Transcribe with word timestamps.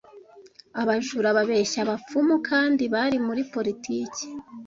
Abajura 0.81 1.35
Babeshya 1.37 1.79
Abapfumu 1.85 2.35
kandi 2.49 2.83
bari 2.93 3.17
muri 3.27 3.41
politiki 3.53 4.23